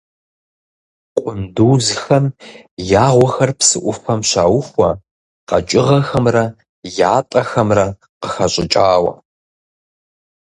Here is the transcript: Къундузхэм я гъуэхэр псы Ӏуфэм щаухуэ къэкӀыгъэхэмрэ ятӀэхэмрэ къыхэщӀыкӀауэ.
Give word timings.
Къундузхэм 1.23 2.25
я 3.03 3.07
гъуэхэр 3.15 3.51
псы 3.57 3.77
Ӏуфэм 3.83 4.21
щаухуэ 4.29 4.89
къэкӀыгъэхэмрэ 5.47 6.45
ятӀэхэмрэ 7.15 7.87
къыхэщӀыкӀауэ. 8.19 9.13